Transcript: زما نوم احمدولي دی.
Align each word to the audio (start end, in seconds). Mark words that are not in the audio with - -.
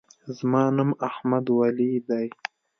زما 0.37 0.63
نوم 0.75 0.89
احمدولي 1.09 1.91
دی. 2.07 2.25